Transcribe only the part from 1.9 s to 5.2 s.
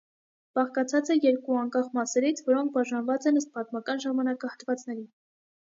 մասերից, որոնք բաժանված են ըստ պատմական ժամանակահատվածների։